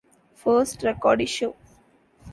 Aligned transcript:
First 0.33 0.81
record 0.83 1.21
issue. 1.21 1.53